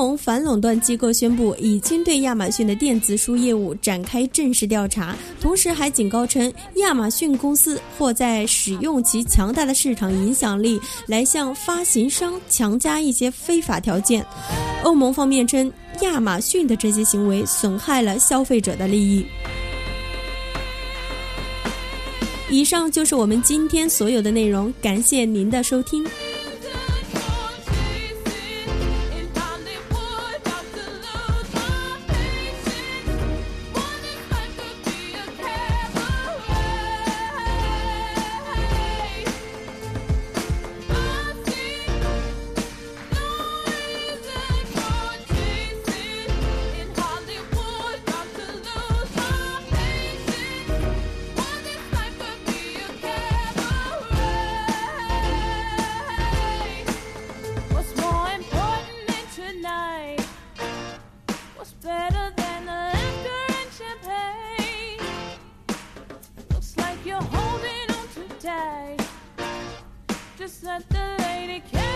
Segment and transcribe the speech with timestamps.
[0.00, 14.24] 盟反垄断机构宣布，已经对亚马逊的电子书业务展开正式调查，同时还警告称，亚马逊公司或在使用其强大的市场影响力来向发行商强加一些非法条件。
[14.84, 15.70] 欧盟方面称，
[16.00, 19.26] 亚马逊的这些行为损害了消费者的利益。
[22.48, 26.02] 以上就是我们今天所有的内容，感谢您的收听。
[68.50, 68.96] day.
[70.38, 71.89] Just let the lady care.